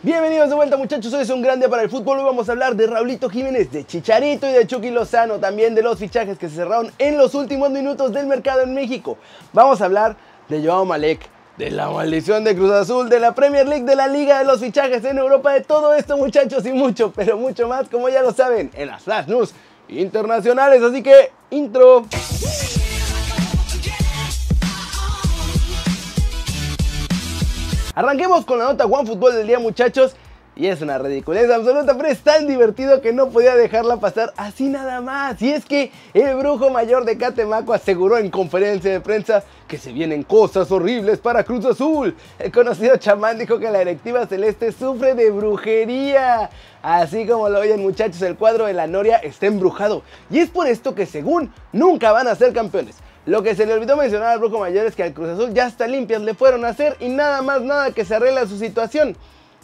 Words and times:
Bienvenidos 0.00 0.48
de 0.48 0.54
vuelta 0.54 0.76
muchachos, 0.76 1.12
hoy 1.12 1.22
es 1.22 1.30
un 1.30 1.42
gran 1.42 1.60
para 1.60 1.82
el 1.82 1.90
fútbol, 1.90 2.18
hoy 2.20 2.24
vamos 2.24 2.48
a 2.48 2.52
hablar 2.52 2.76
de 2.76 2.86
Raulito 2.86 3.28
Jiménez, 3.28 3.72
de 3.72 3.84
Chicharito 3.84 4.48
y 4.48 4.52
de 4.52 4.64
Chucky 4.64 4.90
Lozano, 4.90 5.40
también 5.40 5.74
de 5.74 5.82
los 5.82 5.98
fichajes 5.98 6.38
que 6.38 6.48
se 6.48 6.54
cerraron 6.54 6.92
en 6.98 7.18
los 7.18 7.34
últimos 7.34 7.68
minutos 7.70 8.12
del 8.12 8.28
mercado 8.28 8.62
en 8.62 8.74
México. 8.74 9.18
Vamos 9.52 9.80
a 9.80 9.86
hablar 9.86 10.14
de 10.48 10.64
Joao 10.64 10.84
Malek, 10.84 11.18
de 11.56 11.72
la 11.72 11.90
maldición 11.90 12.44
de 12.44 12.54
Cruz 12.54 12.70
Azul, 12.70 13.08
de 13.08 13.18
la 13.18 13.34
Premier 13.34 13.66
League, 13.66 13.84
de 13.84 13.96
la 13.96 14.06
Liga 14.06 14.38
de 14.38 14.44
los 14.44 14.60
Fichajes 14.60 15.04
en 15.04 15.18
Europa, 15.18 15.52
de 15.52 15.62
todo 15.62 15.92
esto 15.92 16.16
muchachos 16.16 16.64
y 16.64 16.72
mucho, 16.72 17.12
pero 17.12 17.36
mucho 17.36 17.66
más 17.66 17.88
como 17.88 18.08
ya 18.08 18.22
lo 18.22 18.32
saben 18.32 18.70
en 18.74 18.86
las 18.86 19.02
Flash 19.02 19.26
News 19.26 19.52
internacionales, 19.88 20.80
así 20.80 21.02
que 21.02 21.32
intro. 21.50 22.04
Arranquemos 27.98 28.44
con 28.44 28.60
la 28.60 28.66
nota 28.66 28.86
One 28.86 29.08
Fútbol 29.08 29.34
del 29.34 29.48
día 29.48 29.58
muchachos 29.58 30.14
y 30.54 30.68
es 30.68 30.80
una 30.82 30.98
ridiculez 30.98 31.50
absoluta, 31.50 31.96
pero 31.96 32.08
es 32.08 32.20
tan 32.20 32.46
divertido 32.46 33.00
que 33.00 33.12
no 33.12 33.30
podía 33.30 33.56
dejarla 33.56 33.96
pasar 33.96 34.32
así 34.36 34.68
nada 34.68 35.00
más. 35.00 35.42
Y 35.42 35.50
es 35.50 35.64
que 35.64 35.90
el 36.14 36.36
brujo 36.36 36.70
mayor 36.70 37.04
de 37.04 37.18
Catemaco 37.18 37.72
aseguró 37.72 38.16
en 38.16 38.30
conferencia 38.30 38.92
de 38.92 39.00
prensa 39.00 39.42
que 39.66 39.78
se 39.78 39.90
vienen 39.90 40.22
cosas 40.22 40.70
horribles 40.70 41.18
para 41.18 41.42
Cruz 41.42 41.64
Azul. 41.64 42.14
El 42.38 42.52
conocido 42.52 42.96
chamán 42.98 43.36
dijo 43.36 43.58
que 43.58 43.68
la 43.68 43.80
directiva 43.80 44.24
celeste 44.26 44.70
sufre 44.70 45.16
de 45.16 45.32
brujería. 45.32 46.50
Así 46.82 47.26
como 47.26 47.48
lo 47.48 47.58
oyen 47.58 47.82
muchachos, 47.82 48.22
el 48.22 48.36
cuadro 48.36 48.66
de 48.66 48.74
la 48.74 48.86
Noria 48.86 49.16
está 49.16 49.46
embrujado. 49.46 50.04
Y 50.30 50.38
es 50.38 50.50
por 50.50 50.68
esto 50.68 50.94
que 50.94 51.04
según 51.04 51.52
nunca 51.72 52.12
van 52.12 52.28
a 52.28 52.36
ser 52.36 52.52
campeones. 52.52 52.94
Lo 53.28 53.42
que 53.42 53.54
se 53.54 53.66
le 53.66 53.74
olvidó 53.74 53.94
mencionar 53.94 54.30
al 54.30 54.38
Brujo 54.38 54.58
Mayor 54.58 54.86
es 54.86 54.96
que 54.96 55.02
al 55.02 55.12
Cruz 55.12 55.28
Azul 55.28 55.52
ya 55.52 55.66
está 55.66 55.86
limpias 55.86 56.22
le 56.22 56.32
fueron 56.32 56.64
a 56.64 56.68
hacer 56.68 56.96
y 56.98 57.10
nada 57.10 57.42
más 57.42 57.60
nada 57.60 57.92
que 57.92 58.06
se 58.06 58.14
arregla 58.14 58.46
su 58.46 58.56
situación. 58.56 59.14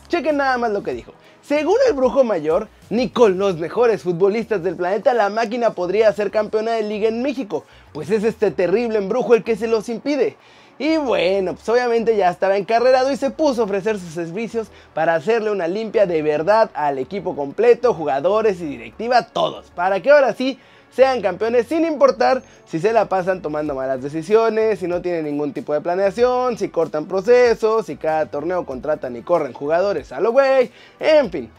Chequen 0.08 0.36
nada 0.36 0.58
más 0.58 0.70
lo 0.70 0.82
que 0.82 0.92
dijo. 0.92 1.14
Según 1.40 1.76
el 1.88 1.94
Brujo 1.94 2.24
Mayor, 2.24 2.68
ni 2.90 3.08
con 3.08 3.38
los 3.38 3.56
mejores 3.56 4.02
futbolistas 4.02 4.62
del 4.62 4.76
planeta 4.76 5.14
la 5.14 5.30
máquina 5.30 5.70
podría 5.70 6.12
ser 6.12 6.30
campeona 6.30 6.72
de 6.72 6.82
liga 6.82 7.08
en 7.08 7.22
México, 7.22 7.64
pues 7.94 8.10
es 8.10 8.22
este 8.22 8.50
terrible 8.50 8.98
embrujo 8.98 9.34
el 9.34 9.42
que 9.42 9.56
se 9.56 9.66
los 9.66 9.88
impide. 9.88 10.36
Y 10.78 10.98
bueno, 10.98 11.54
pues 11.54 11.66
obviamente 11.70 12.18
ya 12.18 12.28
estaba 12.28 12.58
encarrerado 12.58 13.12
y 13.12 13.16
se 13.16 13.30
puso 13.30 13.62
a 13.62 13.64
ofrecer 13.64 13.98
sus 13.98 14.12
servicios 14.12 14.68
para 14.92 15.14
hacerle 15.14 15.50
una 15.50 15.68
limpia 15.68 16.04
de 16.04 16.20
verdad 16.20 16.70
al 16.74 16.98
equipo 16.98 17.34
completo, 17.34 17.94
jugadores 17.94 18.60
y 18.60 18.66
directiva, 18.66 19.22
todos, 19.22 19.70
para 19.70 20.00
que 20.00 20.10
ahora 20.10 20.34
sí 20.34 20.58
sean 20.94 21.20
campeones 21.20 21.66
sin 21.66 21.84
importar 21.84 22.42
si 22.66 22.78
se 22.78 22.92
la 22.92 23.06
pasan 23.06 23.42
tomando 23.42 23.74
malas 23.74 24.02
decisiones, 24.02 24.78
si 24.78 24.86
no 24.86 25.02
tienen 25.02 25.24
ningún 25.24 25.52
tipo 25.52 25.72
de 25.74 25.80
planeación, 25.80 26.56
si 26.56 26.68
cortan 26.68 27.06
procesos, 27.06 27.86
si 27.86 27.96
cada 27.96 28.26
torneo 28.26 28.64
contratan 28.64 29.16
y 29.16 29.22
corren 29.22 29.52
jugadores 29.52 30.12
a 30.12 30.20
lo 30.20 30.32
güey, 30.32 30.70
en 31.00 31.30
fin. 31.30 31.50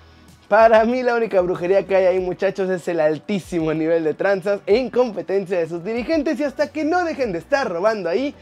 Para 0.47 0.86
mí 0.86 1.02
la 1.02 1.16
única 1.16 1.42
brujería 1.42 1.86
que 1.88 1.95
hay 1.95 2.05
ahí 2.05 2.19
muchachos 2.19 2.69
es 2.69 2.88
el 2.88 3.00
altísimo 3.00 3.73
nivel 3.73 4.03
de 4.03 4.14
tranzas 4.14 4.59
e 4.67 4.77
incompetencia 4.77 5.58
de 5.58 5.67
sus 5.67 5.83
dirigentes 5.83 6.39
y 6.39 6.44
hasta 6.44 6.67
que 6.67 6.86
no 6.86 7.03
dejen 7.03 7.31
de 7.31 7.39
estar 7.39 7.67
robando 7.67 8.09
ahí, 8.09 8.36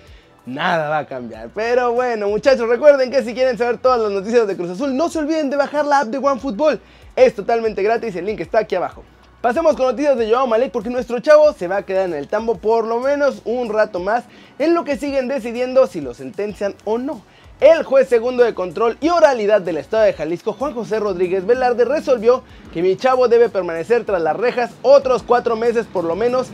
nada 0.45 0.89
va 0.89 0.99
a 0.99 1.07
cambiar. 1.07 1.49
Pero 1.55 1.93
bueno 1.93 2.27
muchachos 2.27 2.67
recuerden 2.67 3.09
que 3.09 3.23
si 3.23 3.33
quieren 3.33 3.57
saber 3.57 3.77
todas 3.77 4.01
las 4.01 4.11
noticias 4.11 4.47
de 4.47 4.57
Cruz 4.57 4.71
Azul 4.71 4.95
no 4.95 5.09
se 5.09 5.19
olviden 5.19 5.49
de 5.49 5.55
bajar 5.55 5.85
la 5.85 6.01
app 6.01 6.07
de 6.09 6.17
OneFootball. 6.17 6.79
Es 7.15 7.33
totalmente 7.33 7.81
gratis, 7.81 8.15
el 8.15 8.25
link 8.25 8.41
está 8.41 8.59
aquí 8.59 8.75
abajo. 8.75 9.03
Pasemos 9.43 9.75
con 9.75 9.87
noticias 9.87 10.17
de 10.17 10.31
Joao 10.31 10.47
Malek 10.47 10.71
porque 10.71 10.89
nuestro 10.89 11.19
chavo 11.19 11.51
se 11.51 11.67
va 11.67 11.75
a 11.75 11.85
quedar 11.85 12.05
en 12.05 12.13
el 12.13 12.29
tambo 12.29 12.55
por 12.55 12.85
lo 12.85 13.01
menos 13.01 13.41
un 13.43 13.67
rato 13.67 13.99
más 13.99 14.23
en 14.57 14.73
lo 14.73 14.85
que 14.85 14.95
siguen 14.95 15.27
decidiendo 15.27 15.85
si 15.85 15.99
lo 15.99 16.13
sentencian 16.13 16.75
o 16.85 16.97
no. 16.97 17.21
El 17.59 17.83
juez 17.83 18.07
segundo 18.07 18.41
de 18.45 18.53
control 18.53 18.97
y 19.01 19.09
oralidad 19.09 19.59
del 19.59 19.75
estado 19.75 20.03
de 20.05 20.13
Jalisco, 20.13 20.53
Juan 20.53 20.73
José 20.73 20.97
Rodríguez 21.01 21.45
Velarde, 21.45 21.83
resolvió 21.83 22.41
que 22.73 22.81
mi 22.81 22.95
chavo 22.95 23.27
debe 23.27 23.49
permanecer 23.49 24.05
tras 24.05 24.21
las 24.21 24.37
rejas 24.37 24.71
otros 24.81 25.23
cuatro 25.23 25.57
meses 25.57 25.87
por 25.91 26.05
lo 26.05 26.15
menos 26.15 26.47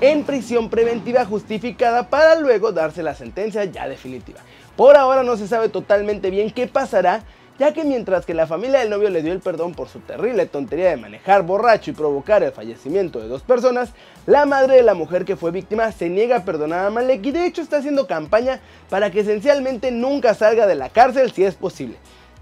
en 0.00 0.22
prisión 0.22 0.70
preventiva 0.70 1.24
justificada 1.24 2.10
para 2.10 2.36
luego 2.38 2.70
darse 2.70 3.02
la 3.02 3.16
sentencia 3.16 3.64
ya 3.64 3.88
definitiva. 3.88 4.38
Por 4.76 4.96
ahora 4.96 5.24
no 5.24 5.36
se 5.36 5.48
sabe 5.48 5.68
totalmente 5.68 6.30
bien 6.30 6.52
qué 6.52 6.68
pasará 6.68 7.24
ya 7.58 7.72
que 7.72 7.84
mientras 7.84 8.26
que 8.26 8.34
la 8.34 8.46
familia 8.46 8.80
del 8.80 8.90
novio 8.90 9.08
le 9.10 9.22
dio 9.22 9.32
el 9.32 9.40
perdón 9.40 9.74
por 9.74 9.88
su 9.88 10.00
terrible 10.00 10.46
tontería 10.46 10.90
de 10.90 10.96
manejar 10.96 11.42
borracho 11.42 11.90
y 11.90 11.94
provocar 11.94 12.42
el 12.42 12.52
fallecimiento 12.52 13.18
de 13.20 13.28
dos 13.28 13.42
personas, 13.42 13.90
la 14.26 14.44
madre 14.44 14.76
de 14.76 14.82
la 14.82 14.94
mujer 14.94 15.24
que 15.24 15.36
fue 15.36 15.50
víctima 15.50 15.90
se 15.92 16.08
niega 16.08 16.36
a 16.36 16.44
perdonar 16.44 16.86
a 16.86 16.90
Malek 16.90 17.24
y 17.24 17.30
de 17.30 17.46
hecho 17.46 17.62
está 17.62 17.78
haciendo 17.78 18.06
campaña 18.06 18.60
para 18.90 19.10
que 19.10 19.20
esencialmente 19.20 19.90
nunca 19.90 20.34
salga 20.34 20.66
de 20.66 20.74
la 20.74 20.90
cárcel 20.90 21.32
si 21.32 21.44
es 21.44 21.54
posible. 21.54 21.96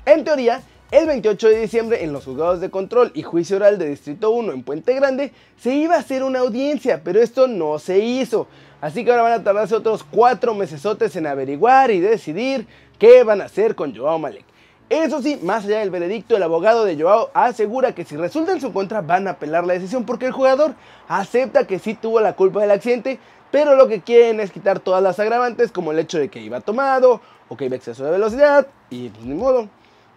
En 0.05 0.25
teoría, 0.25 0.63
el 0.91 1.07
28 1.07 1.49
de 1.49 1.61
diciembre 1.61 2.05
en 2.05 2.13
los 2.13 2.25
juzgados 2.25 2.61
de 2.61 2.71
control 2.71 3.11
y 3.15 3.23
juicio 3.23 3.57
oral 3.57 3.79
de 3.79 3.89
Distrito 3.89 4.31
1 4.31 4.53
en 4.53 4.63
Puente 4.63 4.95
Grande 4.95 5.33
se 5.59 5.75
iba 5.75 5.95
a 5.95 6.01
hacer 6.01 6.23
una 6.23 6.41
audiencia, 6.41 7.03
pero 7.03 7.21
esto 7.21 7.49
no 7.49 7.79
se 7.79 8.01
hizo. 8.01 8.47
Así 8.81 9.05
que 9.05 9.11
ahora 9.11 9.23
van 9.23 9.33
a 9.33 9.43
tardarse 9.43 9.75
otros 9.75 10.05
cuatro 10.05 10.55
mesesotes 10.55 11.17
en 11.17 11.27
averiguar 11.27 11.91
y 11.91 12.01
decidir 12.01 12.67
qué 12.99 13.25
van 13.25 13.41
a 13.41 13.47
hacer 13.47 13.75
con 13.75 13.97
Joao 13.97 14.19
Malek. 14.19 14.45
Eso 14.91 15.23
sí, 15.23 15.41
más 15.43 15.65
allá 15.65 15.79
del 15.79 15.91
veredicto, 15.91 16.37
el 16.37 16.43
abogado 16.43 16.85
de 16.85 17.01
Joao 17.01 17.31
asegura 17.33 17.95
que 17.95 18.05
si 18.05 18.17
resulta 18.17 18.53
en 18.53 18.61
su 18.61 18.73
contra 18.73 19.01
van 19.01 19.27
a 19.27 19.33
apelar 19.33 19.65
la 19.65 19.73
decisión 19.73 20.05
porque 20.05 20.27
el 20.27 20.33
jugador 20.33 20.75
acepta 21.09 21.67
que 21.67 21.79
sí 21.79 21.95
tuvo 21.95 22.21
la 22.21 22.35
culpa 22.35 22.61
del 22.61 22.71
accidente, 22.71 23.19
pero 23.51 23.77
lo 23.77 23.89
que 23.89 24.03
quieren 24.03 24.41
es 24.41 24.51
quitar 24.51 24.81
todas 24.81 25.03
las 25.03 25.19
agravantes 25.19 25.73
como 25.73 25.93
el 25.93 25.99
hecho 25.99 26.19
de 26.19 26.29
que 26.29 26.41
iba 26.41 26.61
tomado 26.61 27.23
o 27.49 27.57
que 27.57 27.65
iba 27.65 27.77
exceso 27.77 28.05
de 28.05 28.11
velocidad 28.11 28.67
y 28.91 29.09
pues 29.09 29.25
ni 29.25 29.35
modo. 29.35 29.69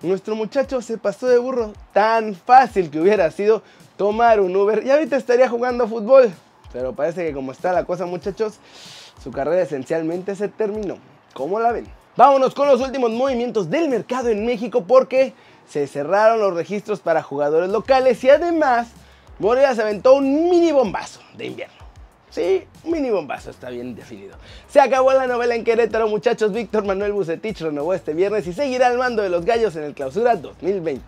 Nuestro 0.02 0.36
muchacho 0.36 0.82
se 0.82 0.98
pasó 0.98 1.28
de 1.28 1.38
burro, 1.38 1.74
tan 1.94 2.36
fácil 2.36 2.92
que 2.92 3.00
hubiera 3.00 3.32
sido 3.32 3.64
tomar 3.96 4.40
un 4.42 4.56
Uber 4.56 4.86
y 4.86 4.92
ahorita 4.92 5.16
estaría 5.16 5.50
jugando 5.50 5.88
fútbol. 5.88 6.32
Pero 6.74 6.94
parece 6.94 7.26
que 7.26 7.34
como 7.34 7.52
está 7.52 7.72
la 7.72 7.86
cosa 7.86 8.06
muchachos, 8.06 8.60
su 9.24 9.32
carrera 9.32 9.62
esencialmente 9.62 10.36
se 10.36 10.50
terminó. 10.50 10.98
¿Cómo 11.34 11.60
la 11.60 11.72
ven? 11.72 11.88
Vámonos 12.18 12.56
con 12.56 12.68
los 12.68 12.82
últimos 12.82 13.12
movimientos 13.12 13.70
del 13.70 13.90
mercado 13.90 14.30
en 14.30 14.44
México 14.44 14.84
porque 14.88 15.34
se 15.70 15.86
cerraron 15.86 16.40
los 16.40 16.56
registros 16.56 17.00
para 17.00 17.22
jugadores 17.22 17.70
locales 17.70 18.24
y 18.24 18.30
además 18.32 18.88
Morelia 19.38 19.76
se 19.76 19.84
aventó 19.84 20.16
un 20.16 20.50
mini 20.50 20.72
bombazo 20.72 21.20
de 21.38 21.46
invierno. 21.46 21.76
Sí, 22.32 22.64
un 22.84 22.92
mini 22.94 23.12
bombazo, 23.12 23.52
está 23.52 23.70
bien 23.70 23.96
definido. 23.96 24.36
Se 24.68 24.82
acabó 24.82 25.14
la 25.14 25.28
novela 25.28 25.54
en 25.54 25.64
Querétaro, 25.64 26.08
muchachos. 26.08 26.52
Víctor 26.52 26.86
Manuel 26.86 27.14
Bucetich 27.14 27.62
renovó 27.62 27.94
este 27.94 28.16
viernes 28.16 28.48
y 28.48 28.54
seguirá 28.54 28.88
al 28.88 28.98
mando 28.98 29.22
de 29.22 29.30
los 29.30 29.46
Gallos 29.46 29.76
en 29.76 29.84
el 29.84 29.94
Clausura 29.94 30.36
2020. 30.36 31.04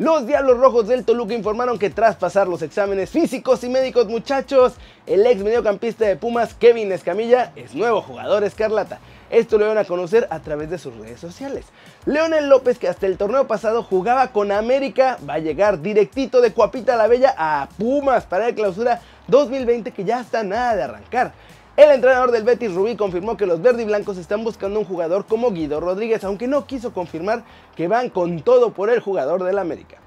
Los 0.00 0.26
Diablos 0.26 0.56
Rojos 0.56 0.88
del 0.88 1.04
Toluca 1.04 1.34
informaron 1.34 1.78
que 1.78 1.90
tras 1.90 2.16
pasar 2.16 2.48
los 2.48 2.62
exámenes 2.62 3.10
físicos 3.10 3.62
y 3.64 3.68
médicos, 3.68 4.08
muchachos, 4.08 4.72
el 5.06 5.26
ex 5.26 5.42
mediocampista 5.42 6.06
de 6.06 6.16
Pumas, 6.16 6.54
Kevin 6.54 6.90
Escamilla, 6.90 7.52
es 7.54 7.74
nuevo 7.74 8.00
jugador 8.00 8.42
escarlata. 8.42 8.98
Esto 9.28 9.58
lo 9.58 9.66
iban 9.66 9.76
a 9.76 9.84
conocer 9.84 10.26
a 10.30 10.40
través 10.40 10.70
de 10.70 10.78
sus 10.78 10.96
redes 10.96 11.20
sociales. 11.20 11.66
Leonel 12.06 12.48
López, 12.48 12.78
que 12.78 12.88
hasta 12.88 13.04
el 13.04 13.18
torneo 13.18 13.46
pasado 13.46 13.82
jugaba 13.82 14.28
con 14.28 14.52
América, 14.52 15.18
va 15.28 15.34
a 15.34 15.38
llegar 15.38 15.82
directito 15.82 16.40
de 16.40 16.54
Cuapita 16.54 16.96
la 16.96 17.06
Bella 17.06 17.34
a 17.36 17.68
Pumas 17.76 18.24
para 18.24 18.48
el 18.48 18.54
clausura 18.54 19.02
2020 19.28 19.90
que 19.90 20.04
ya 20.04 20.20
está 20.20 20.42
nada 20.42 20.76
de 20.76 20.82
arrancar. 20.82 21.34
El 21.76 21.90
entrenador 21.92 22.32
del 22.32 22.42
Betis 22.42 22.74
Rubí 22.74 22.96
confirmó 22.96 23.36
que 23.36 23.46
los 23.46 23.62
verde 23.62 23.82
y 23.82 23.86
blancos 23.86 24.18
están 24.18 24.42
buscando 24.44 24.80
un 24.80 24.84
jugador 24.84 25.24
como 25.24 25.52
Guido 25.52 25.80
Rodríguez, 25.80 26.24
aunque 26.24 26.48
no 26.48 26.66
quiso 26.66 26.92
confirmar 26.92 27.44
que 27.76 27.88
van 27.88 28.10
con 28.10 28.42
todo 28.42 28.72
por 28.72 28.90
el 28.90 29.00
jugador 29.00 29.44
del 29.44 29.58
América. 29.58 29.98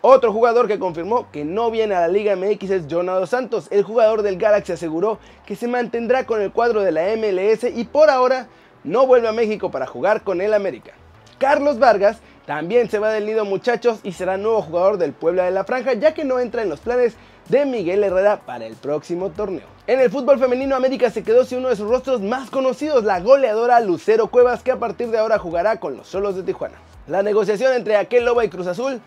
Otro 0.00 0.32
jugador 0.32 0.68
que 0.68 0.78
confirmó 0.78 1.30
que 1.30 1.46
no 1.46 1.70
viene 1.70 1.94
a 1.94 2.00
la 2.00 2.08
Liga 2.08 2.36
MX 2.36 2.70
es 2.70 2.84
Jonado 2.90 3.26
Santos. 3.26 3.68
El 3.70 3.84
jugador 3.84 4.20
del 4.20 4.36
Galaxy 4.36 4.72
aseguró 4.72 5.18
que 5.46 5.56
se 5.56 5.66
mantendrá 5.66 6.26
con 6.26 6.42
el 6.42 6.52
cuadro 6.52 6.82
de 6.82 6.92
la 6.92 7.04
MLS 7.16 7.64
y 7.74 7.84
por 7.84 8.10
ahora 8.10 8.48
no 8.82 9.06
vuelve 9.06 9.28
a 9.28 9.32
México 9.32 9.70
para 9.70 9.86
jugar 9.86 10.24
con 10.24 10.42
el 10.42 10.52
América. 10.52 10.92
Carlos 11.38 11.78
Vargas 11.78 12.18
también 12.44 12.90
se 12.90 12.98
va 12.98 13.10
del 13.10 13.24
nido 13.24 13.46
muchachos 13.46 14.00
y 14.02 14.12
será 14.12 14.36
nuevo 14.36 14.60
jugador 14.60 14.98
del 14.98 15.14
Puebla 15.14 15.44
de 15.44 15.52
la 15.52 15.64
Franja 15.64 15.94
ya 15.94 16.12
que 16.12 16.24
no 16.24 16.38
entra 16.38 16.62
en 16.62 16.68
los 16.68 16.80
planes 16.80 17.16
de 17.48 17.66
Miguel 17.66 18.04
Herrera 18.04 18.40
para 18.44 18.66
el 18.66 18.74
próximo 18.74 19.30
torneo. 19.30 19.66
En 19.86 20.00
el 20.00 20.10
fútbol 20.10 20.38
femenino 20.38 20.76
América 20.76 21.10
se 21.10 21.22
quedó 21.22 21.44
sin 21.44 21.58
uno 21.58 21.68
de 21.68 21.76
sus 21.76 21.88
rostros 21.88 22.20
más 22.20 22.50
conocidos, 22.50 23.04
la 23.04 23.20
goleadora 23.20 23.80
Lucero 23.80 24.28
Cuevas 24.28 24.62
que 24.62 24.72
a 24.72 24.78
partir 24.78 25.10
de 25.10 25.18
ahora 25.18 25.38
jugará 25.38 25.78
con 25.78 25.96
los 25.96 26.08
Solos 26.08 26.36
de 26.36 26.42
Tijuana. 26.42 26.76
La 27.06 27.22
negociación 27.22 27.74
entre 27.74 27.96
Aquel 27.96 28.24
Loba 28.24 28.44
y 28.44 28.48
Cruz 28.48 28.66
Azul 28.66 29.00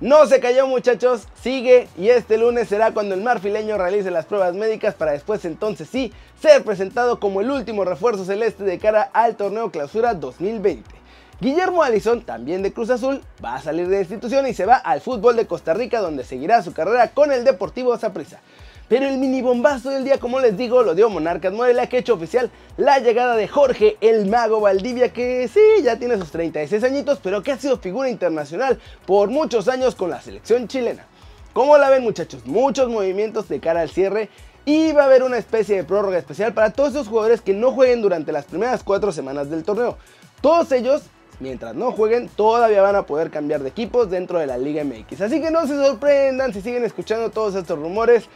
no 0.00 0.26
se 0.26 0.40
cayó 0.40 0.66
muchachos, 0.66 1.28
sigue 1.40 1.88
y 1.96 2.08
este 2.08 2.36
lunes 2.36 2.68
será 2.68 2.92
cuando 2.92 3.14
el 3.14 3.22
marfileño 3.22 3.78
realice 3.78 4.10
las 4.10 4.26
pruebas 4.26 4.54
médicas 4.54 4.94
para 4.94 5.12
después 5.12 5.44
entonces 5.44 5.88
sí 5.88 6.12
ser 6.42 6.64
presentado 6.64 7.20
como 7.20 7.40
el 7.40 7.50
último 7.50 7.84
refuerzo 7.84 8.24
celeste 8.24 8.64
de 8.64 8.78
cara 8.78 9.08
al 9.12 9.36
torneo 9.36 9.70
clausura 9.70 10.14
2020. 10.14 10.93
Guillermo 11.40 11.82
Alisson, 11.82 12.22
también 12.22 12.62
de 12.62 12.72
Cruz 12.72 12.90
Azul, 12.90 13.20
va 13.44 13.56
a 13.56 13.60
salir 13.60 13.88
de 13.88 13.96
la 13.96 14.00
institución 14.02 14.46
y 14.46 14.54
se 14.54 14.66
va 14.66 14.76
al 14.76 15.00
fútbol 15.00 15.34
de 15.34 15.46
Costa 15.46 15.74
Rica 15.74 16.00
donde 16.00 16.24
seguirá 16.24 16.62
su 16.62 16.72
carrera 16.72 17.10
con 17.10 17.32
el 17.32 17.44
Deportivo 17.44 17.96
Saprissa. 17.98 18.40
Pero 18.88 19.06
el 19.06 19.18
mini 19.18 19.42
bombazo 19.42 19.90
del 19.90 20.04
día, 20.04 20.18
como 20.20 20.40
les 20.40 20.56
digo, 20.56 20.82
lo 20.82 20.94
dio 20.94 21.08
Monarcas 21.10 21.52
Morelia, 21.52 21.88
que 21.88 21.96
ha 21.96 22.00
hecho 22.00 22.14
oficial 22.14 22.50
la 22.76 22.98
llegada 22.98 23.34
de 23.34 23.48
Jorge 23.48 23.96
el 24.00 24.26
Mago 24.26 24.60
Valdivia, 24.60 25.12
que 25.12 25.48
sí, 25.48 25.82
ya 25.82 25.98
tiene 25.98 26.18
sus 26.18 26.30
36 26.30 26.84
añitos, 26.84 27.18
pero 27.22 27.42
que 27.42 27.50
ha 27.50 27.58
sido 27.58 27.78
figura 27.78 28.10
internacional 28.10 28.78
por 29.06 29.30
muchos 29.30 29.68
años 29.68 29.94
con 29.94 30.10
la 30.10 30.20
selección 30.20 30.68
chilena. 30.68 31.06
Como 31.52 31.78
la 31.78 31.88
ven 31.88 32.02
muchachos, 32.02 32.46
muchos 32.46 32.88
movimientos 32.88 33.48
de 33.48 33.60
cara 33.60 33.80
al 33.80 33.90
cierre 33.90 34.28
y 34.66 34.92
va 34.92 35.02
a 35.02 35.06
haber 35.06 35.22
una 35.22 35.38
especie 35.38 35.76
de 35.76 35.84
prórroga 35.84 36.18
especial 36.18 36.52
para 36.52 36.70
todos 36.70 36.90
esos 36.90 37.08
jugadores 37.08 37.40
que 37.40 37.54
no 37.54 37.72
jueguen 37.72 38.02
durante 38.02 38.32
las 38.32 38.44
primeras 38.44 38.82
cuatro 38.82 39.12
semanas 39.12 39.50
del 39.50 39.64
torneo. 39.64 39.96
Todos 40.40 40.70
ellos, 40.72 41.04
mientras 41.40 41.74
no 41.74 41.92
jueguen, 41.92 42.28
todavía 42.28 42.82
van 42.82 42.96
a 42.96 43.06
poder 43.06 43.30
cambiar 43.30 43.62
de 43.62 43.68
equipos 43.68 44.10
dentro 44.10 44.38
de 44.38 44.46
la 44.46 44.58
Liga 44.58 44.84
MX. 44.84 45.20
Así 45.22 45.40
que 45.40 45.50
no 45.50 45.66
se 45.66 45.76
sorprendan 45.76 46.52
si 46.52 46.60
siguen 46.60 46.84
escuchando 46.84 47.30
todos 47.30 47.54
estos 47.54 47.78
rumores 47.78 48.28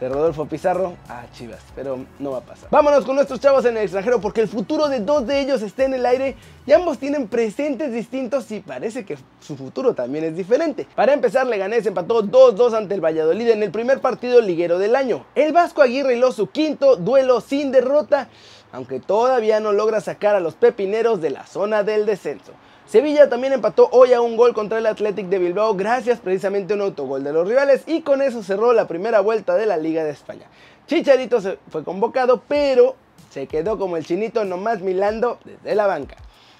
de 0.00 0.08
Rodolfo 0.08 0.46
Pizarro 0.46 0.96
a 1.08 1.24
Chivas, 1.32 1.60
pero 1.74 2.04
no 2.18 2.32
va 2.32 2.38
a 2.38 2.40
pasar. 2.40 2.68
Vámonos 2.70 3.04
con 3.04 3.14
nuestros 3.14 3.38
chavos 3.38 3.64
en 3.64 3.76
el 3.76 3.84
extranjero 3.84 4.20
porque 4.20 4.40
el 4.40 4.48
futuro 4.48 4.88
de 4.88 5.00
dos 5.00 5.26
de 5.26 5.40
ellos 5.40 5.62
está 5.62 5.84
en 5.84 5.94
el 5.94 6.04
aire 6.04 6.36
y 6.66 6.72
ambos 6.72 6.98
tienen 6.98 7.28
presentes 7.28 7.92
distintos 7.92 8.50
y 8.50 8.60
parece 8.60 9.04
que 9.04 9.16
su 9.40 9.56
futuro 9.56 9.94
también 9.94 10.24
es 10.24 10.36
diferente. 10.36 10.86
Para 10.94 11.12
empezar, 11.12 11.46
Leganés 11.46 11.86
empató 11.86 12.24
2-2 12.24 12.76
ante 12.76 12.94
el 12.94 13.04
Valladolid 13.04 13.50
en 13.50 13.62
el 13.62 13.70
primer 13.70 14.00
partido 14.00 14.40
liguero 14.40 14.78
del 14.78 14.96
año. 14.96 15.26
El 15.34 15.52
Vasco 15.52 15.82
Aguirre 15.82 16.16
hiló 16.16 16.32
su 16.32 16.48
quinto 16.48 16.96
duelo 16.96 17.40
sin 17.40 17.70
derrota, 17.70 18.28
aunque 18.74 18.98
todavía 18.98 19.60
no 19.60 19.72
logra 19.72 20.00
sacar 20.00 20.34
a 20.34 20.40
los 20.40 20.54
pepineros 20.54 21.20
de 21.20 21.30
la 21.30 21.46
zona 21.46 21.84
del 21.84 22.06
descenso. 22.06 22.52
Sevilla 22.86 23.28
también 23.28 23.52
empató 23.52 23.88
hoy 23.92 24.12
a 24.12 24.20
un 24.20 24.36
gol 24.36 24.52
contra 24.52 24.78
el 24.78 24.86
Athletic 24.86 25.28
de 25.28 25.38
Bilbao 25.38 25.74
gracias 25.74 26.18
precisamente 26.18 26.72
a 26.72 26.76
un 26.76 26.82
autogol 26.82 27.22
de 27.22 27.32
los 27.32 27.46
rivales 27.46 27.84
y 27.86 28.02
con 28.02 28.20
eso 28.20 28.42
cerró 28.42 28.72
la 28.72 28.88
primera 28.88 29.20
vuelta 29.20 29.54
de 29.54 29.66
la 29.66 29.76
Liga 29.76 30.02
de 30.02 30.10
España. 30.10 30.46
Chicharito 30.88 31.40
se 31.40 31.58
fue 31.70 31.84
convocado 31.84 32.42
pero 32.48 32.96
se 33.30 33.46
quedó 33.46 33.78
como 33.78 33.96
el 33.96 34.04
chinito 34.04 34.44
nomás 34.44 34.80
milando 34.80 35.38
desde 35.44 35.76
la 35.76 35.86
banca. 35.86 36.16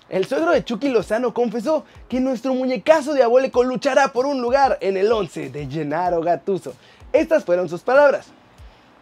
El 0.08 0.24
suegro 0.24 0.52
de 0.52 0.64
Chucky 0.64 0.90
Lozano 0.90 1.34
confesó 1.34 1.84
que 2.08 2.20
nuestro 2.20 2.54
muñecazo 2.54 3.14
diabólico 3.14 3.64
luchará 3.64 4.12
por 4.12 4.24
un 4.26 4.40
lugar 4.40 4.78
en 4.80 4.96
el 4.96 5.10
11 5.10 5.50
de 5.50 5.66
Gennaro 5.66 6.20
Gattuso. 6.20 6.74
Estas 7.12 7.44
fueron 7.44 7.68
sus 7.68 7.82
palabras. 7.82 8.28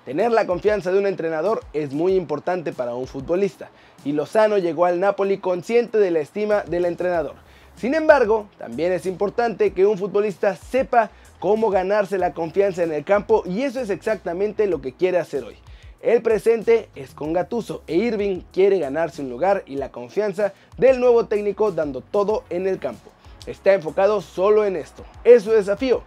Tener 0.04 0.32
la 0.32 0.48
confianza 0.48 0.90
de 0.90 0.98
un 0.98 1.06
entrenador 1.06 1.60
es 1.72 1.92
muy 1.92 2.14
importante 2.14 2.72
para 2.72 2.96
un 2.96 3.06
futbolista, 3.06 3.70
y 4.04 4.10
Lozano 4.12 4.58
llegó 4.58 4.84
al 4.84 4.98
Napoli 4.98 5.38
consciente 5.38 5.98
de 5.98 6.10
la 6.10 6.18
estima 6.18 6.62
del 6.62 6.86
entrenador. 6.86 7.36
Sin 7.76 7.94
embargo, 7.94 8.48
también 8.58 8.92
es 8.92 9.06
importante 9.06 9.72
que 9.72 9.86
un 9.86 9.96
futbolista 9.96 10.56
sepa 10.56 11.10
cómo 11.38 11.70
ganarse 11.70 12.18
la 12.18 12.34
confianza 12.34 12.82
en 12.82 12.92
el 12.92 13.04
campo 13.04 13.44
y 13.46 13.62
eso 13.62 13.80
es 13.80 13.90
exactamente 13.90 14.66
lo 14.66 14.82
que 14.82 14.92
quiere 14.92 15.18
hacer 15.18 15.44
hoy. 15.44 15.56
El 16.00 16.20
presente 16.20 16.88
es 16.96 17.14
con 17.14 17.32
Gatuso 17.32 17.84
e 17.86 17.94
Irving 17.94 18.42
quiere 18.52 18.80
ganarse 18.80 19.22
un 19.22 19.30
lugar 19.30 19.62
y 19.66 19.76
la 19.76 19.92
confianza 19.92 20.52
del 20.76 20.98
nuevo 20.98 21.26
técnico 21.26 21.70
dando 21.70 22.00
todo 22.00 22.42
en 22.50 22.66
el 22.66 22.80
campo. 22.80 23.10
Está 23.46 23.72
enfocado 23.72 24.20
solo 24.20 24.64
en 24.64 24.74
esto. 24.76 25.04
Es 25.22 25.44
su 25.44 25.52
desafío 25.52 26.02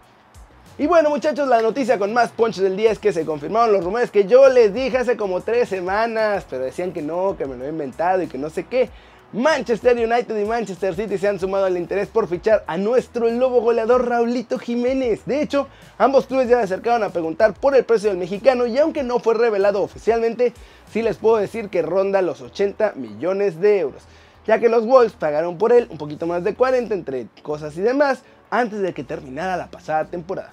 y 0.78 0.86
bueno 0.86 1.08
muchachos, 1.08 1.48
la 1.48 1.62
noticia 1.62 1.98
con 1.98 2.12
más 2.12 2.32
punch 2.32 2.56
del 2.56 2.76
día 2.76 2.92
es 2.92 2.98
que 2.98 3.10
se 3.10 3.24
confirmaron 3.24 3.72
los 3.72 3.82
rumores 3.82 4.10
que 4.10 4.26
yo 4.26 4.50
les 4.50 4.74
dije 4.74 4.98
hace 4.98 5.16
como 5.16 5.40
tres 5.40 5.70
semanas, 5.70 6.46
pero 6.50 6.64
decían 6.64 6.92
que 6.92 7.00
no, 7.00 7.34
que 7.38 7.46
me 7.46 7.56
lo 7.56 7.64
he 7.64 7.70
inventado 7.70 8.20
y 8.22 8.26
que 8.26 8.36
no 8.36 8.50
sé 8.50 8.64
qué. 8.64 8.90
Manchester 9.32 9.96
United 9.96 10.38
y 10.38 10.44
Manchester 10.44 10.94
City 10.94 11.16
se 11.16 11.28
han 11.28 11.40
sumado 11.40 11.64
al 11.64 11.78
interés 11.78 12.08
por 12.08 12.28
fichar 12.28 12.62
a 12.66 12.76
nuestro 12.76 13.28
lobo 13.30 13.62
goleador 13.62 14.06
Raulito 14.06 14.58
Jiménez. 14.58 15.22
De 15.24 15.40
hecho, 15.40 15.66
ambos 15.96 16.26
clubes 16.26 16.48
ya 16.48 16.58
se 16.58 16.64
acercaron 16.64 17.02
a 17.02 17.08
preguntar 17.08 17.54
por 17.54 17.74
el 17.74 17.84
precio 17.84 18.10
del 18.10 18.18
mexicano 18.18 18.66
y 18.66 18.76
aunque 18.76 19.02
no 19.02 19.18
fue 19.18 19.32
revelado 19.32 19.82
oficialmente, 19.82 20.52
sí 20.92 21.00
les 21.00 21.16
puedo 21.16 21.38
decir 21.38 21.70
que 21.70 21.80
ronda 21.80 22.20
los 22.20 22.42
80 22.42 22.92
millones 22.96 23.60
de 23.62 23.80
euros, 23.80 24.02
ya 24.46 24.58
que 24.58 24.68
los 24.68 24.84
Wolves 24.84 25.14
pagaron 25.14 25.56
por 25.56 25.72
él 25.72 25.88
un 25.90 25.96
poquito 25.96 26.26
más 26.26 26.44
de 26.44 26.54
40 26.54 26.92
entre 26.92 27.28
cosas 27.42 27.76
y 27.78 27.80
demás 27.80 28.22
antes 28.50 28.80
de 28.80 28.92
que 28.92 29.04
terminara 29.04 29.56
la 29.56 29.68
pasada 29.70 30.04
temporada. 30.04 30.52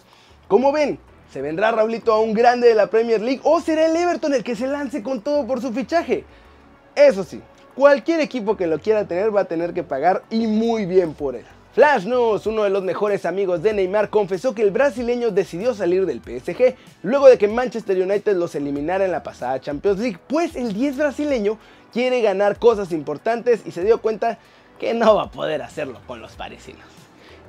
Como 0.54 0.72
ven, 0.72 1.00
¿se 1.32 1.42
vendrá 1.42 1.72
Raulito 1.72 2.14
a 2.14 2.20
un 2.20 2.36
grande 2.36 2.68
de 2.68 2.76
la 2.76 2.86
Premier 2.86 3.20
League 3.20 3.42
o 3.44 3.60
será 3.60 3.88
el 3.88 3.96
Everton 3.96 4.36
el 4.36 4.44
que 4.44 4.56
se 4.56 4.68
lance 4.68 5.02
con 5.02 5.20
todo 5.20 5.48
por 5.48 5.60
su 5.60 5.74
fichaje? 5.74 6.26
Eso 6.96 7.24
sí, 7.24 7.42
cualquier 7.74 8.20
equipo 8.20 8.56
que 8.56 8.68
lo 8.68 8.78
quiera 8.78 9.08
tener 9.08 9.36
va 9.36 9.42
a 9.42 9.46
tener 9.46 9.74
que 9.74 9.82
pagar 9.82 10.22
y 10.30 10.46
muy 10.46 10.86
bien 10.86 11.16
por 11.16 11.36
él. 11.36 11.44
Flash 11.74 12.06
News, 12.06 12.46
uno 12.46 12.62
de 12.62 12.70
los 12.70 12.84
mejores 12.84 13.26
amigos 13.26 13.64
de 13.64 13.74
Neymar, 13.74 14.12
confesó 14.12 14.54
que 14.54 14.62
el 14.62 14.70
brasileño 14.70 15.32
decidió 15.32 15.74
salir 15.74 16.06
del 16.06 16.22
PSG 16.22 16.76
luego 17.02 17.30
de 17.30 17.40
que 17.40 17.48
Manchester 17.48 18.00
United 18.00 18.36
los 18.36 18.54
eliminara 18.54 19.06
en 19.06 19.12
la 19.12 19.24
pasada 19.24 19.60
Champions 19.60 19.98
League, 19.98 20.20
pues 20.28 20.56
el 20.56 20.76
10 20.76 20.98
brasileño 20.98 21.58
quiere 21.92 22.22
ganar 22.22 22.60
cosas 22.60 22.92
importantes 22.92 23.64
y 23.66 23.72
se 23.72 23.84
dio 23.84 24.02
cuenta 24.02 24.38
que 24.80 24.94
no 24.94 25.16
va 25.16 25.24
a 25.24 25.32
poder 25.32 25.64
hacerlo 25.64 26.00
con 26.06 26.22
los 26.22 26.34
parisinos. 26.34 27.03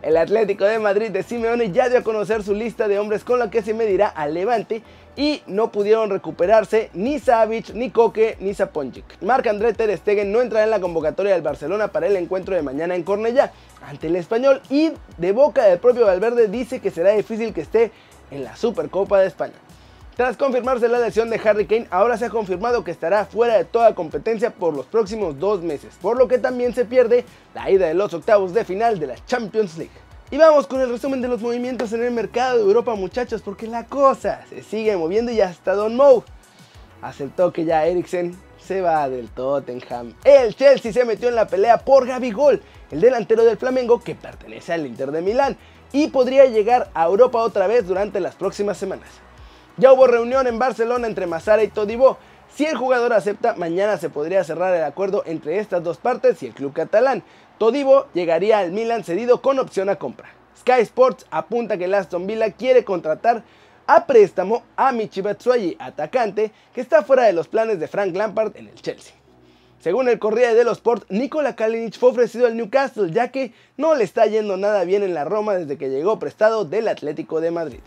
El 0.04 0.18
Atlético 0.18 0.66
de 0.66 0.78
Madrid 0.78 1.10
de 1.10 1.22
Simeone 1.22 1.72
ya 1.72 1.88
dio 1.88 1.98
a 1.98 2.02
conocer 2.02 2.42
su 2.42 2.52
lista 2.52 2.88
de 2.88 2.98
hombres 2.98 3.24
con 3.24 3.38
la 3.38 3.48
que 3.48 3.62
se 3.62 3.72
medirá 3.72 4.08
al 4.08 4.34
Levante 4.34 4.82
y 5.16 5.42
no 5.46 5.72
pudieron 5.72 6.10
recuperarse 6.10 6.90
ni 6.92 7.18
Savic, 7.18 7.72
ni 7.72 7.88
Coque, 7.88 8.36
ni 8.38 8.52
Saponjic. 8.52 9.22
Marc 9.22 9.46
André 9.46 9.72
Ter 9.72 9.96
Stegen 9.96 10.30
no 10.30 10.42
entrará 10.42 10.64
en 10.64 10.70
la 10.70 10.80
convocatoria 10.80 11.32
del 11.32 11.40
Barcelona 11.40 11.88
para 11.88 12.06
el 12.06 12.16
encuentro 12.16 12.54
de 12.54 12.60
mañana 12.60 12.94
en 12.94 13.02
Cornellá 13.02 13.52
ante 13.80 14.08
el 14.08 14.16
Español 14.16 14.60
y 14.68 14.92
de 15.16 15.32
boca 15.32 15.64
del 15.64 15.78
propio 15.78 16.04
Valverde 16.04 16.48
dice 16.48 16.80
que 16.80 16.90
será 16.90 17.12
difícil 17.12 17.54
que 17.54 17.62
esté 17.62 17.90
en 18.30 18.44
la 18.44 18.56
Supercopa 18.56 19.18
de 19.20 19.28
España. 19.28 19.63
Tras 20.16 20.36
confirmarse 20.36 20.86
la 20.86 21.00
lesión 21.00 21.28
de 21.28 21.40
Harry 21.44 21.66
Kane, 21.66 21.88
ahora 21.90 22.16
se 22.16 22.26
ha 22.26 22.30
confirmado 22.30 22.84
que 22.84 22.92
estará 22.92 23.24
fuera 23.24 23.56
de 23.56 23.64
toda 23.64 23.96
competencia 23.96 24.50
por 24.50 24.72
los 24.72 24.86
próximos 24.86 25.40
dos 25.40 25.60
meses, 25.60 25.92
por 26.00 26.16
lo 26.16 26.28
que 26.28 26.38
también 26.38 26.72
se 26.72 26.84
pierde 26.84 27.24
la 27.52 27.68
ida 27.68 27.88
de 27.88 27.94
los 27.94 28.14
octavos 28.14 28.54
de 28.54 28.64
final 28.64 29.00
de 29.00 29.08
la 29.08 29.24
Champions 29.26 29.76
League. 29.76 29.90
Y 30.30 30.36
vamos 30.36 30.68
con 30.68 30.80
el 30.80 30.88
resumen 30.88 31.20
de 31.20 31.26
los 31.26 31.42
movimientos 31.42 31.92
en 31.92 32.04
el 32.04 32.12
mercado 32.12 32.58
de 32.58 32.62
Europa 32.62 32.94
muchachos, 32.94 33.42
porque 33.42 33.66
la 33.66 33.86
cosa 33.86 34.44
se 34.48 34.62
sigue 34.62 34.96
moviendo 34.96 35.32
y 35.32 35.40
hasta 35.40 35.74
Don 35.74 35.96
Moe 35.96 36.22
aceptó 37.02 37.52
que 37.52 37.64
ya 37.64 37.84
Eriksen 37.84 38.38
se 38.56 38.82
va 38.82 39.08
del 39.08 39.30
Tottenham. 39.30 40.14
El 40.22 40.54
Chelsea 40.54 40.92
se 40.92 41.04
metió 41.04 41.28
en 41.28 41.34
la 41.34 41.48
pelea 41.48 41.78
por 41.78 42.06
Gabigol, 42.06 42.62
el 42.92 43.00
delantero 43.00 43.44
del 43.44 43.58
Flamengo 43.58 43.98
que 43.98 44.14
pertenece 44.14 44.72
al 44.74 44.86
Inter 44.86 45.10
de 45.10 45.22
Milán 45.22 45.56
y 45.90 46.06
podría 46.06 46.44
llegar 46.44 46.88
a 46.94 47.06
Europa 47.06 47.38
otra 47.38 47.66
vez 47.66 47.84
durante 47.84 48.20
las 48.20 48.36
próximas 48.36 48.78
semanas. 48.78 49.08
Ya 49.76 49.92
hubo 49.92 50.06
reunión 50.06 50.46
en 50.46 50.60
Barcelona 50.60 51.08
entre 51.08 51.26
Mazara 51.26 51.64
y 51.64 51.68
Todibo. 51.68 52.16
Si 52.54 52.64
el 52.64 52.76
jugador 52.76 53.12
acepta, 53.12 53.56
mañana 53.56 53.96
se 53.98 54.08
podría 54.08 54.44
cerrar 54.44 54.72
el 54.72 54.84
acuerdo 54.84 55.24
entre 55.26 55.58
estas 55.58 55.82
dos 55.82 55.96
partes 55.96 56.40
y 56.42 56.46
el 56.46 56.54
club 56.54 56.72
catalán. 56.72 57.24
Todibo 57.58 58.06
llegaría 58.14 58.60
al 58.60 58.70
Milan 58.70 59.02
cedido 59.02 59.42
con 59.42 59.58
opción 59.58 59.88
a 59.88 59.96
compra. 59.96 60.28
Sky 60.56 60.80
Sports 60.82 61.26
apunta 61.32 61.76
que 61.76 61.86
el 61.86 61.94
Aston 61.94 62.24
Villa 62.28 62.52
quiere 62.52 62.84
contratar 62.84 63.42
a 63.88 64.06
préstamo 64.06 64.62
a 64.76 64.92
Michi 64.92 65.20
Batshuayi, 65.20 65.76
atacante, 65.80 66.52
que 66.72 66.80
está 66.80 67.02
fuera 67.02 67.24
de 67.24 67.32
los 67.32 67.48
planes 67.48 67.80
de 67.80 67.88
Frank 67.88 68.14
Lampard 68.14 68.56
en 68.56 68.68
el 68.68 68.74
Chelsea. 68.76 69.12
Según 69.80 70.08
el 70.08 70.20
Corriere 70.20 70.54
dello 70.54 70.70
Sport, 70.70 71.10
Nikola 71.10 71.56
Kalinic 71.56 71.98
fue 71.98 72.10
ofrecido 72.10 72.46
al 72.46 72.56
Newcastle 72.56 73.10
ya 73.10 73.28
que 73.32 73.52
no 73.76 73.96
le 73.96 74.04
está 74.04 74.24
yendo 74.26 74.56
nada 74.56 74.84
bien 74.84 75.02
en 75.02 75.14
la 75.14 75.24
Roma 75.24 75.54
desde 75.54 75.76
que 75.76 75.90
llegó 75.90 76.20
prestado 76.20 76.64
del 76.64 76.86
Atlético 76.86 77.40
de 77.40 77.50
Madrid. 77.50 77.80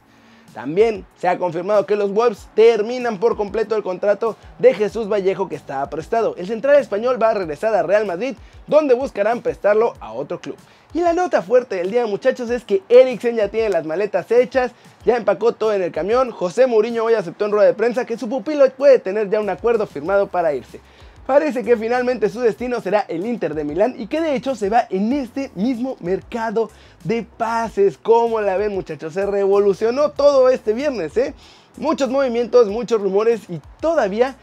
También 0.54 1.06
se 1.18 1.28
ha 1.28 1.38
confirmado 1.38 1.86
que 1.86 1.96
los 1.96 2.12
Wolves 2.14 2.48
terminan 2.56 3.20
por 3.20 3.38
completo 3.38 3.76
el 3.76 3.84
contrato 3.84 4.36
de 4.60 4.74
Jesús 4.74 5.08
Vallejo 5.08 5.50
que 5.50 5.56
estaba 5.56 5.90
prestado. 5.90 6.36
El 6.38 6.48
central 6.48 6.78
español 6.78 7.22
va 7.22 7.30
a 7.30 7.34
regresar 7.36 7.76
a 7.76 7.84
Real 7.84 8.06
Madrid, 8.06 8.36
donde 8.66 8.96
buscarán 8.96 9.42
prestarlo 9.42 9.94
a 10.00 10.14
otro 10.14 10.40
club. 10.40 10.58
Y 10.94 11.02
la 11.02 11.14
nota 11.14 11.42
fuerte 11.42 11.76
del 11.76 11.92
día, 11.92 12.08
muchachos, 12.08 12.50
es 12.50 12.64
que 12.64 12.82
Eriksen 12.88 13.36
ya 13.36 13.50
tiene 13.50 13.70
las 13.70 13.86
maletas 13.86 14.32
hechas, 14.32 14.72
ya 15.06 15.18
empacó 15.18 15.52
todo 15.52 15.74
en 15.74 15.82
el 15.82 15.92
camión. 15.92 16.32
José 16.32 16.66
Mourinho 16.66 17.04
hoy 17.04 17.14
aceptó 17.14 17.46
en 17.46 17.52
rueda 17.52 17.68
de 17.68 17.74
prensa 17.74 18.06
que 18.06 18.18
su 18.18 18.30
pupilo 18.30 18.68
puede 18.72 18.98
tener 19.00 19.30
ya 19.30 19.40
un 19.42 19.50
acuerdo 19.50 19.86
firmado 19.86 20.28
para 20.28 20.54
irse. 20.54 20.80
Parece 21.28 21.62
que 21.66 21.76
finalmente 21.76 22.30
su 22.30 22.40
destino 22.40 22.80
será 22.80 23.02
el 23.02 23.26
Inter 23.26 23.54
de 23.54 23.66
Milán 23.66 23.96
y 23.98 24.08
que 24.08 24.22
de 24.22 24.34
hecho 24.34 24.56
se 24.56 24.70
va 24.70 24.88
en 24.90 25.12
este 25.12 25.52
mismo 25.56 25.98
mercado 26.00 26.72
de 27.04 27.24
pases. 27.24 27.98
Como 27.98 28.40
la 28.40 28.56
ven 28.56 28.74
muchachos, 28.74 29.14
se 29.14 29.26
revolucionó 29.26 30.12
todo 30.12 30.48
este 30.48 30.72
viernes, 30.72 31.18
¿eh? 31.18 31.34
Muchos 31.76 32.10
movimientos, 32.10 32.70
muchos 32.70 33.02
rumores 33.02 33.42
y 33.50 33.60
todavía 33.82 34.38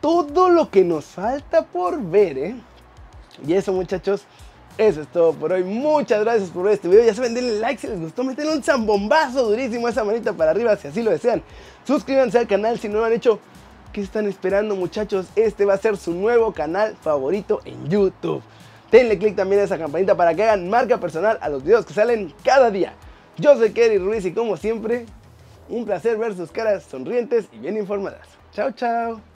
todo 0.00 0.50
lo 0.50 0.70
que 0.70 0.82
nos 0.82 1.04
falta 1.04 1.66
por 1.66 2.02
ver, 2.02 2.36
¿eh? 2.36 2.56
Y 3.46 3.52
eso 3.52 3.72
muchachos, 3.72 4.24
eso 4.76 5.02
es 5.02 5.08
todo 5.08 5.34
por 5.34 5.52
hoy. 5.52 5.62
Muchas 5.62 6.24
gracias 6.24 6.50
por 6.50 6.64
ver 6.64 6.74
este 6.74 6.88
video. 6.88 7.04
Ya 7.04 7.14
saben, 7.14 7.34
denle 7.34 7.60
like 7.60 7.80
si 7.80 7.86
les 7.86 8.00
gustó. 8.00 8.24
Meten 8.24 8.48
un 8.48 8.60
zambombazo 8.60 9.44
durísimo 9.44 9.88
esa 9.88 10.02
manita 10.02 10.32
para 10.32 10.50
arriba 10.50 10.76
si 10.76 10.88
así 10.88 11.00
lo 11.00 11.12
desean. 11.12 11.44
Suscríbanse 11.86 12.38
al 12.38 12.48
canal 12.48 12.76
si 12.80 12.88
no 12.88 12.98
lo 12.98 13.04
han 13.04 13.12
hecho. 13.12 13.38
¿Qué 13.94 14.00
están 14.00 14.26
esperando 14.26 14.74
muchachos? 14.74 15.28
Este 15.36 15.64
va 15.64 15.74
a 15.74 15.78
ser 15.78 15.96
su 15.96 16.12
nuevo 16.12 16.52
canal 16.52 16.96
favorito 17.00 17.60
en 17.64 17.88
YouTube. 17.88 18.42
Denle 18.90 19.16
click 19.16 19.36
también 19.36 19.60
a 19.60 19.64
esa 19.66 19.78
campanita 19.78 20.16
para 20.16 20.34
que 20.34 20.42
hagan 20.42 20.68
marca 20.68 20.98
personal 20.98 21.38
a 21.40 21.48
los 21.48 21.62
videos 21.62 21.86
que 21.86 21.94
salen 21.94 22.34
cada 22.42 22.72
día. 22.72 22.94
Yo 23.38 23.56
soy 23.56 23.70
Kerry 23.70 23.98
Ruiz 23.98 24.24
y 24.24 24.32
como 24.32 24.56
siempre, 24.56 25.06
Un 25.68 25.84
placer 25.84 26.18
ver 26.18 26.34
sus 26.34 26.50
caras 26.50 26.82
sonrientes 26.82 27.46
y 27.52 27.58
bien 27.58 27.76
informadas. 27.76 28.26
Chao, 28.52 28.72
chao. 28.72 29.33